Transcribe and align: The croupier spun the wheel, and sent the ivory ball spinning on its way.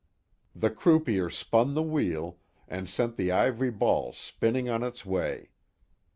The 0.55 0.71
croupier 0.71 1.29
spun 1.29 1.75
the 1.75 1.83
wheel, 1.83 2.39
and 2.67 2.89
sent 2.89 3.17
the 3.17 3.31
ivory 3.31 3.69
ball 3.69 4.13
spinning 4.13 4.67
on 4.67 4.81
its 4.81 5.05
way. 5.05 5.51